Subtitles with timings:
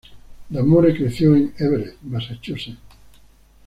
[0.55, 2.75] D'Amore creció en Everett, Massachusetts.